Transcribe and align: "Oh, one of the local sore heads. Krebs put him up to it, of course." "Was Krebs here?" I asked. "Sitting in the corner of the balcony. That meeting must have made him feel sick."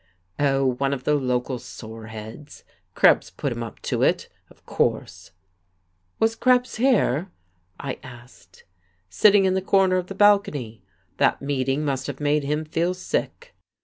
"Oh, 0.39 0.65
one 0.65 0.95
of 0.95 1.03
the 1.03 1.13
local 1.13 1.59
sore 1.59 2.07
heads. 2.07 2.63
Krebs 2.95 3.29
put 3.29 3.51
him 3.51 3.61
up 3.61 3.79
to 3.83 4.01
it, 4.01 4.29
of 4.49 4.65
course." 4.65 5.29
"Was 6.17 6.35
Krebs 6.35 6.77
here?" 6.77 7.29
I 7.79 7.99
asked. 8.01 8.63
"Sitting 9.11 9.45
in 9.45 9.53
the 9.53 9.61
corner 9.61 9.97
of 9.97 10.07
the 10.07 10.15
balcony. 10.15 10.81
That 11.17 11.39
meeting 11.43 11.85
must 11.85 12.07
have 12.07 12.19
made 12.19 12.43
him 12.43 12.65
feel 12.65 12.95
sick." 12.95 13.53